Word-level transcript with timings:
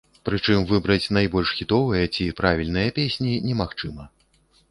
Прычым, 0.27 0.61
выбраць 0.69 1.11
найбольш 1.17 1.51
хітовыя 1.59 2.09
ці 2.15 2.27
правальныя 2.39 2.95
песні 2.97 3.37
немагчыма. 3.51 4.09